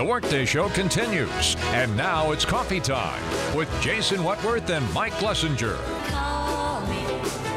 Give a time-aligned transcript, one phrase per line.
[0.00, 1.56] The Workday Show continues.
[1.74, 3.22] And now it's coffee time
[3.54, 5.76] with Jason Wentworth and Mike Lessinger.
[6.08, 7.02] Call me.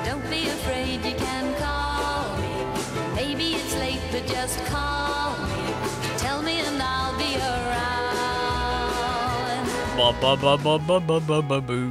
[0.04, 2.66] Don't be afraid, you can call me.
[3.16, 5.74] Maybe it's late, but just call me.
[6.18, 8.18] Tell me and I'll be around.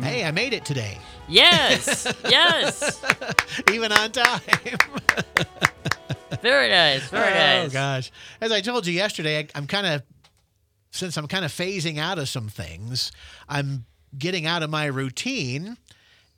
[0.02, 0.98] Hey, I made it today.
[1.28, 3.00] Yes, yes.
[3.72, 4.42] Even on time.
[6.42, 7.70] very nice, very oh, nice.
[7.70, 8.12] Oh gosh!
[8.42, 10.02] As I told you yesterday, I, am kind of
[10.92, 13.10] since I'm kind of phasing out of some things.
[13.48, 13.86] I'm
[14.16, 15.76] getting out of my routine,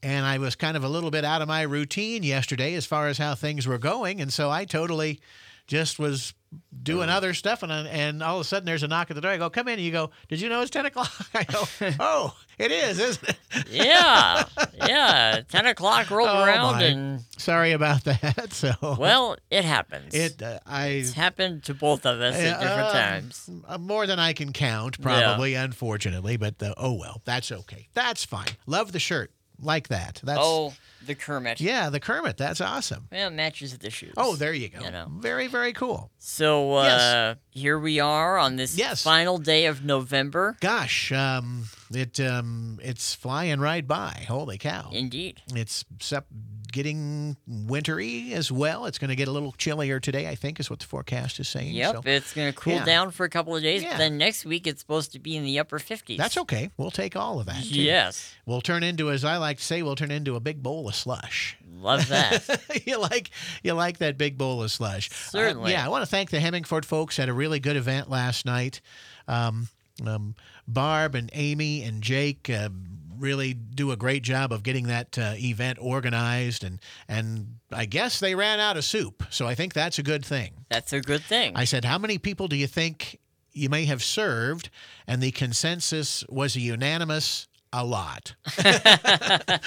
[0.03, 3.09] and I was kind of a little bit out of my routine yesterday as far
[3.09, 5.21] as how things were going, and so I totally
[5.67, 6.35] just was
[6.83, 9.33] doing other stuff, and and all of a sudden there's a knock at the door.
[9.33, 11.65] I go, "Come in," and you go, "Did you know it's ten o'clock?" I go,
[12.01, 13.37] "Oh, it is, isn't it?"
[13.71, 14.45] Yeah,
[14.77, 15.41] yeah.
[15.49, 16.83] 10 o'clock rolled Oh, around my.
[16.85, 18.49] and, Sorry about that.
[18.53, 20.15] So well, it happens.
[20.15, 23.51] it uh, I It's happened to both of us at different Uh, times.
[23.69, 26.37] uh, more than I can count, probably, unfortunately.
[26.37, 27.89] But uh, oh well, that's okay.
[27.95, 28.49] That's fine.
[28.67, 30.21] Love the shirt like that.
[30.25, 30.75] That's Oh,
[31.07, 31.61] the Kermit.
[31.61, 32.37] yeah, the Kermit.
[32.37, 33.09] That's awesome.
[33.13, 34.15] Well, it matches with the shoes.
[34.17, 34.81] Oh, there you go.
[34.81, 35.07] You know.
[35.21, 36.11] Very very cool.
[36.19, 37.37] So, uh, Yes.
[37.51, 39.03] here we are on this Yes.
[39.03, 40.57] final day of November.
[40.61, 44.25] Gosh, um, it um, it's flying right by.
[44.29, 44.91] Holy cow!
[44.93, 45.43] Indeed.
[45.55, 46.27] It's sep-
[46.75, 48.85] getting wintry as well.
[48.87, 50.29] It's going to get a little chillier today.
[50.29, 51.73] I think is what the forecast is saying.
[51.73, 52.85] Yep, So it's going to cool yeah.
[52.85, 53.93] down for a couple of days, Yeah.
[53.93, 56.19] but then next week it's supposed to be in the upper 50s.
[56.19, 56.71] that's okay.
[56.77, 57.63] We'll take all of that.
[57.65, 57.81] too.
[57.81, 58.35] Yes.
[58.45, 60.95] We'll turn into, as I like to say, we'll turn into a big bowl of
[60.95, 61.57] slush.
[61.77, 62.61] Love that.
[62.87, 63.31] you like
[63.63, 65.11] you like that big bowl of slush.
[65.11, 65.73] Uh, Certainly.
[65.73, 67.17] yeah, I want to thank the Hemingford folks.
[67.17, 68.81] Had a really good event last night.
[69.29, 69.69] Um,
[70.05, 70.35] um,
[70.67, 72.69] Barb and Amy and Jake uh,
[73.19, 78.21] really do a great job of getting that uh, event organized, and and I guess
[78.21, 80.65] they ran out of soup, so I think that's a good thing.
[80.71, 81.53] That's a good thing.
[81.57, 83.19] I said, how many people do you think
[83.53, 84.71] you may have served?
[85.07, 88.35] And the consensus was a unanimous a lot.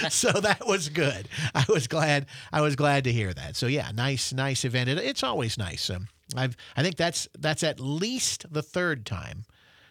[0.09, 1.27] so that was good.
[1.53, 2.25] I was glad.
[2.53, 3.55] I was glad to hear that.
[3.55, 4.89] So yeah, nice, nice event.
[4.89, 5.89] It, it's always nice.
[5.89, 6.55] Um, I've.
[6.75, 9.45] I think that's that's at least the third time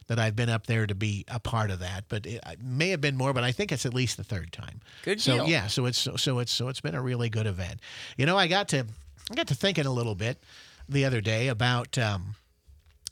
[0.09, 2.05] that I've been up there to be a part of that.
[2.09, 3.33] But it, may have been more.
[3.33, 4.81] But I think it's at least the third time.
[5.03, 5.49] Good So deal.
[5.49, 5.67] yeah.
[5.67, 7.81] So it's so it's so it's been a really good event.
[8.17, 8.85] You know, I got to
[9.31, 10.43] I got to thinking a little bit
[10.89, 11.97] the other day about.
[11.99, 12.37] Um,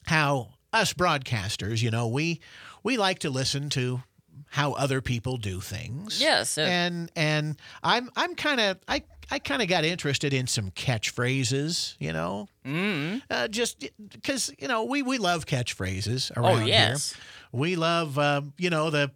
[0.07, 2.39] how us broadcasters, you know, we
[2.83, 4.03] we like to listen to
[4.47, 6.21] how other people do things.
[6.21, 10.47] Yes, uh, and and I'm I'm kind of I I kind of got interested in
[10.47, 16.63] some catchphrases, you know, mm uh, just because you know we we love catchphrases around
[16.63, 17.13] Oh, yes.
[17.15, 17.23] here.
[17.53, 19.11] We love uh, you know the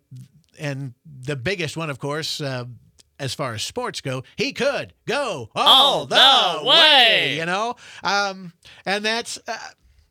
[0.58, 2.40] and the biggest one, of course.
[2.40, 2.64] Uh,
[3.20, 7.36] as far as sports go, he could go all, All the way.
[7.36, 7.74] you know,
[8.04, 8.52] um,
[8.86, 9.56] and that's uh,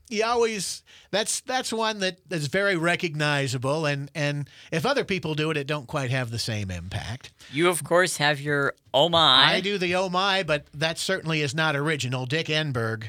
[0.09, 5.51] you always that's that's one that is very recognizable, and and if other people do
[5.51, 7.31] it, it don't quite have the same impact.
[7.51, 9.53] You, of course, have your oh my.
[9.53, 12.25] I do the oh my, but that certainly is not original.
[12.25, 13.05] Dick Enberg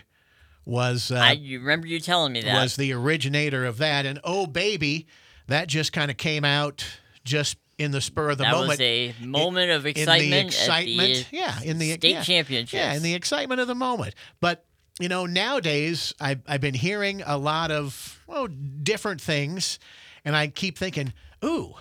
[0.64, 2.60] was uh, I you remember you telling me that.
[2.60, 5.06] was the originator of that, and oh baby,
[5.46, 6.84] that just kind of came out
[7.24, 8.70] just in the spur of the that moment.
[8.70, 10.22] was a moment of excitement.
[10.24, 12.72] in the excitement, the yeah, in the state yeah, championships.
[12.72, 14.14] yeah, in the excitement of the moment.
[14.40, 14.64] But
[14.98, 19.78] you know, nowadays I've I've been hearing a lot of well different things,
[20.24, 21.12] and I keep thinking,
[21.44, 21.74] ooh.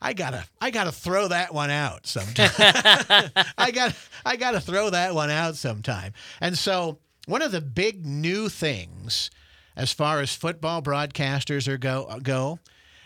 [0.00, 2.50] I gotta, I gotta throw that one out sometime.
[3.58, 6.12] I got, I gotta throw that one out sometime.
[6.40, 9.28] And so, one of the big new things,
[9.74, 12.60] as far as football broadcasters are go go,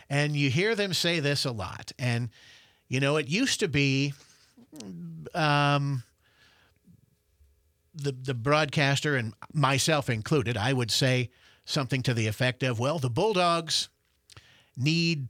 [0.07, 1.91] and you hear them say this a lot.
[1.97, 2.29] And
[2.89, 4.13] you know, it used to be,
[5.33, 6.03] um,
[7.93, 11.29] the the broadcaster and myself included, I would say
[11.65, 13.89] something to the effect of, "Well, the Bulldogs
[14.75, 15.27] need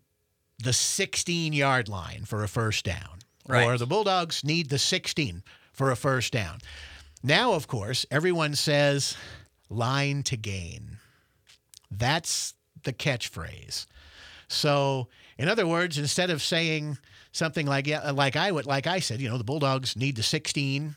[0.57, 3.19] the 16 yard line for a first down,
[3.68, 5.44] or the Bulldogs need the 16
[5.74, 6.59] for a first down."
[7.22, 9.16] Now, of course, everyone says
[9.69, 11.00] line to gain.
[11.90, 12.53] That's
[12.84, 13.86] the catchphrase.
[14.48, 15.07] So,
[15.38, 16.98] in other words, instead of saying
[17.31, 20.24] something like yeah, like I would like I said, you know, the Bulldogs need the
[20.24, 20.95] 16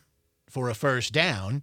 [0.49, 1.63] for a first down.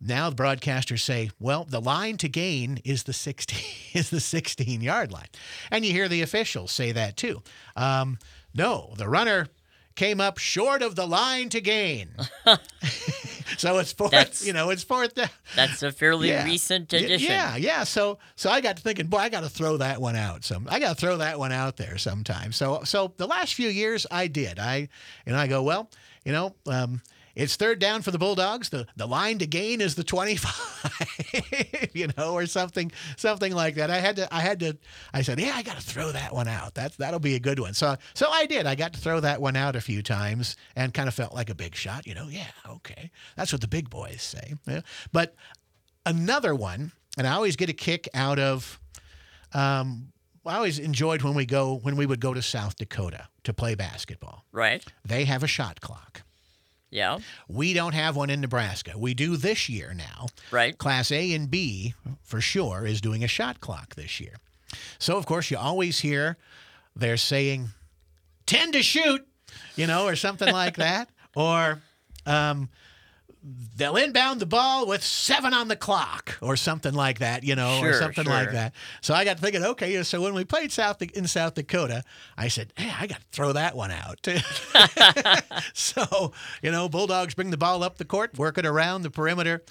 [0.00, 3.58] Now the broadcasters say, well, the line to gain is the 16
[3.94, 5.28] is the 16 yard line,
[5.70, 7.42] and you hear the officials say that too.
[7.76, 8.18] Um,
[8.54, 9.48] no, the runner
[9.94, 12.10] came up short of the line to gain.
[13.56, 15.30] so it's fourth, That's- you know, it's fourth down.
[15.54, 16.44] That's a fairly Yeah.
[16.44, 17.30] recent addition.
[17.30, 17.84] Yeah, yeah.
[17.84, 20.44] So so I got to thinking, boy, I got to throw that one out.
[20.44, 22.52] Some I got to throw that one out there sometime.
[22.52, 24.58] So so the last few years I did.
[24.58, 24.88] I
[25.24, 25.88] and I go well,
[26.24, 27.00] you know, um,
[27.36, 28.70] it's third down for the Bulldogs.
[28.70, 33.90] The the line to gain is the 25, you know, or something something like that.
[33.90, 34.78] I had to I had to
[35.12, 36.74] I said, "Yeah, I got to throw that one out.
[36.74, 38.66] That's that'll be a good one." So so I did.
[38.66, 41.50] I got to throw that one out a few times and kind of felt like
[41.50, 42.28] a big shot, you know.
[42.28, 43.10] Yeah, okay.
[43.36, 44.54] That's what the big boys say.
[44.66, 44.80] Yeah.
[45.12, 45.34] But
[46.06, 48.80] another one, and I always get a kick out of
[49.52, 50.12] um
[50.46, 53.74] I always enjoyed when we go when we would go to South Dakota to play
[53.74, 54.44] basketball.
[54.52, 54.82] Right.
[55.04, 56.22] They have a shot clock.
[56.90, 57.18] Yeah.
[57.48, 58.92] We don't have one in Nebraska.
[58.96, 60.26] We do this year now.
[60.50, 60.76] Right.
[60.76, 64.34] Class A and B, for sure, is doing a shot clock this year.
[64.98, 66.36] So, of course, you always hear
[66.94, 67.68] they're saying
[68.46, 69.26] 10 to shoot,
[69.74, 71.10] you know, or something like that.
[71.34, 71.80] Or
[72.24, 72.68] um,
[73.76, 77.78] they'll inbound the ball with seven on the clock or something like that, you know,
[77.78, 78.74] or Sure, something like that.
[79.02, 82.02] So I got thinking, okay, so when we played South in South Dakota,
[82.36, 84.26] I said, hey, I got to throw that one out.
[85.74, 86.32] so,
[86.62, 89.62] you know, Bulldogs bring the ball up the court, work it around the perimeter,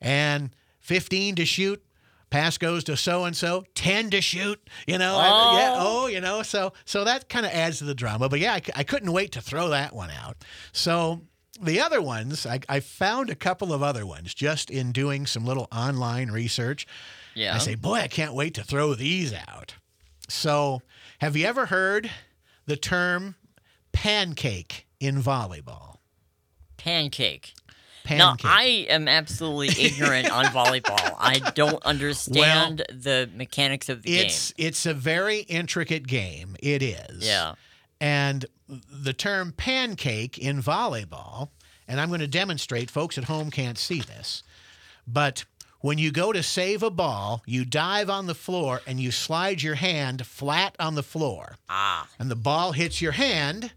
[0.00, 0.50] and
[0.80, 1.82] 15 to shoot.
[2.30, 5.16] Pass goes to so and so, 10 to shoot, you know.
[5.16, 6.04] I- yeah, oh.
[6.04, 8.30] oh, you know, so so that kind of adds to the drama.
[8.30, 10.38] But yeah, I couldn't wait to throw that one out.
[10.72, 11.20] So
[11.60, 15.44] the other ones, I, I found a couple of other ones just in doing some
[15.44, 16.86] little online research.
[17.34, 17.54] Yeah.
[17.54, 19.74] I say, boy, I can't wait to throw these out.
[20.28, 20.82] So,
[21.18, 22.10] have you ever heard
[22.66, 23.34] the term
[23.92, 25.96] pancake in volleyball?
[26.76, 27.52] Pancake.
[28.04, 28.44] Pancake.
[28.44, 31.14] Now, I am absolutely ignorant on volleyball.
[31.18, 36.56] I don't understand the mechanics of the it's it's a very intricate game.
[36.60, 37.26] It is.
[37.26, 37.54] Yeah.
[38.02, 41.50] And the term pancake in volleyball,
[41.86, 44.42] and I'm going to demonstrate, folks at home can't see this,
[45.06, 45.44] but
[45.82, 49.62] when you go to save a ball, you dive on the floor and you slide
[49.62, 51.54] your hand flat on the floor.
[51.68, 52.08] Ah.
[52.18, 53.72] And the ball hits your hand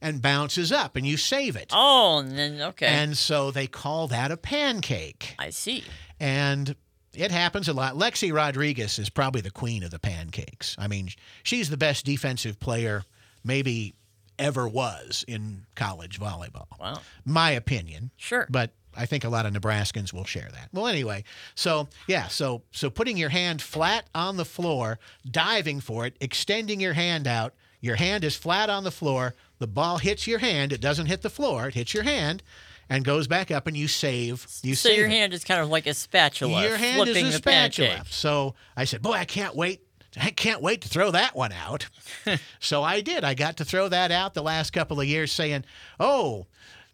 [0.00, 1.72] and bounces up and you save it.
[1.72, 2.86] Oh, and then okay.
[2.86, 5.34] And so they call that a pancake.
[5.36, 5.82] I see.
[6.20, 6.76] And
[7.12, 7.96] it happens a lot.
[7.96, 10.76] Lexi Rodriguez is probably the queen of the pancakes.
[10.78, 11.08] I mean,
[11.42, 13.02] she's the best defensive player
[13.44, 13.94] maybe
[14.38, 16.66] ever was in college volleyball.
[16.78, 17.00] Wow.
[17.24, 18.10] My opinion.
[18.16, 18.46] Sure.
[18.48, 20.68] But I think a lot of Nebraskans will share that.
[20.72, 21.24] Well, anyway,
[21.54, 24.98] so yeah, so so putting your hand flat on the floor,
[25.28, 29.66] diving for it, extending your hand out, your hand is flat on the floor, the
[29.68, 32.42] ball hits your hand, it doesn't hit the floor, it hits your hand
[32.90, 35.12] and goes back up and you save you so save your it.
[35.12, 36.62] hand is kind of like a spatula.
[36.62, 37.88] Your hand flipping is a spatula.
[37.90, 38.06] pancake.
[38.12, 39.82] So I said, "Boy, I can't wait.
[40.16, 41.88] I can't wait to throw that one out."
[42.60, 43.24] so I did.
[43.24, 45.64] I got to throw that out the last couple of years, saying,
[46.00, 46.46] "Oh,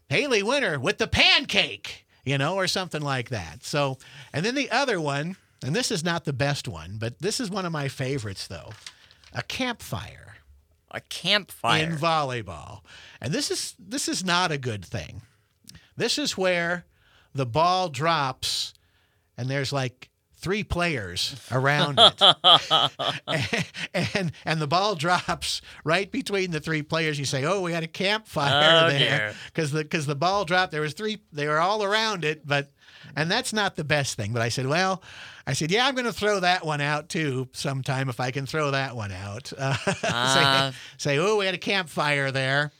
[0.08, 3.64] Haley Winter with the pancake," you know, or something like that.
[3.64, 3.98] So,
[4.32, 7.50] and then the other one, and this is not the best one, but this is
[7.50, 8.72] one of my favorites, though,
[9.32, 10.36] a campfire
[10.90, 11.82] A campfire.
[11.84, 12.80] in volleyball.
[13.20, 15.22] And this is this is not a good thing.
[15.96, 16.84] This is where
[17.34, 18.74] the ball drops
[19.36, 20.08] and there's like
[20.44, 22.20] three players around it.
[24.14, 27.18] and and the ball drops right between the three players.
[27.18, 30.70] You say, "Oh, we had a campfire Oh, there." Cuz the cuz the ball dropped.
[30.72, 32.70] There was three they were all around it, but
[33.16, 34.32] and that's not the best thing.
[34.32, 35.02] But I said, "Well,
[35.46, 38.46] I said, yeah, I'm going to throw that one out too sometime if I can
[38.46, 40.72] throw that one out." Uh, Ah.
[40.98, 42.70] say, say, "Oh, we had a campfire there."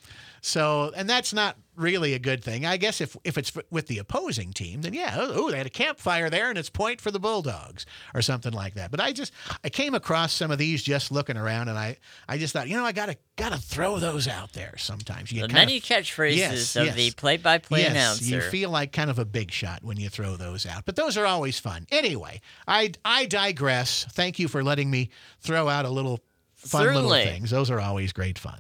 [0.41, 2.65] So, and that's not really a good thing.
[2.67, 5.71] I guess if if it's with the opposing team, then yeah, oh, they had a
[5.71, 8.91] campfire there, and it's point for the Bulldogs or something like that.
[8.91, 9.33] But I just
[9.63, 11.97] I came across some of these just looking around, and I
[12.29, 15.33] I just thought, you know, I gotta gotta throw those out there sometimes.
[15.33, 16.95] You the many catchphrases Yes, of yes.
[16.95, 18.25] the play-by-play yes, announcer.
[18.25, 20.85] you feel like kind of a big shot when you throw those out.
[20.85, 21.87] But those are always fun.
[21.91, 24.05] Anyway, I I digress.
[24.13, 25.11] Thank you for letting me
[25.41, 26.21] throw out a little
[26.55, 27.09] fun Certainly.
[27.09, 27.51] little things.
[27.51, 28.53] Those are always great fun.